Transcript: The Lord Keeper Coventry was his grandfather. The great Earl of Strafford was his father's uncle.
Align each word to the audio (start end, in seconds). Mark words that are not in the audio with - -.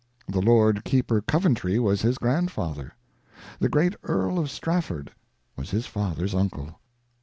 The 0.27 0.41
Lord 0.41 0.83
Keeper 0.83 1.21
Coventry 1.21 1.77
was 1.77 2.01
his 2.01 2.17
grandfather. 2.17 2.93
The 3.59 3.69
great 3.69 3.93
Earl 4.01 4.39
of 4.39 4.49
Strafford 4.49 5.11
was 5.55 5.69
his 5.69 5.85
father's 5.85 6.33
uncle. 6.33 6.79